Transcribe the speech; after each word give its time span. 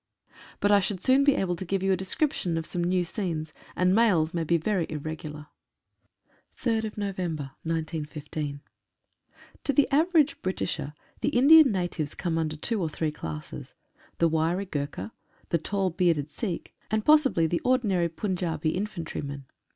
but 0.59 0.71
I 0.71 0.79
should 0.79 1.03
soon 1.03 1.23
be 1.23 1.35
able 1.35 1.55
to 1.55 1.63
give 1.63 1.83
you 1.83 1.91
a 1.91 1.95
description 1.95 2.57
of 2.57 2.65
some 2.65 2.83
new 2.83 3.03
scenes, 3.03 3.53
and 3.75 3.93
mails 3.93 4.33
may 4.33 4.43
be 4.43 4.57
very 4.57 4.87
irregular. 4.89 5.45
141 6.63 7.09
INDIAN 7.11 7.37
TYPES.— 7.37 7.37
THE 7.37 7.43
GURKHA. 7.43 7.51
3/11/15. 8.31 8.59
O 9.69 9.73
the 9.75 9.91
average 9.93 10.41
Britisher, 10.41 10.93
the 11.19 11.29
Indian 11.29 11.71
natives 11.71 12.15
come 12.15 12.39
under 12.39 12.55
two 12.55 12.81
or 12.81 12.89
three 12.89 13.11
classes— 13.11 13.75
the 14.17 14.27
wiry 14.27 14.65
Gurkha, 14.65 15.11
the 15.49 15.59
tall, 15.59 15.91
bearded 15.91 16.31
Sikh, 16.31 16.73
and 16.89 17.05
possibly 17.05 17.45
the 17.45 17.61
ordinary 17.63 18.09
Pun 18.09 18.35
jabi 18.35 18.73
infantry 18.73 19.21
man. 19.21 19.45